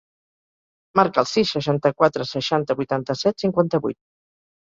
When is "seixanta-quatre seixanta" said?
1.57-2.77